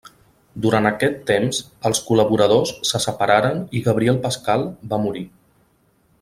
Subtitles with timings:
[0.65, 5.25] Durant aquest temps, els col·laboradors se separaren i Gabriel Pascal va morir.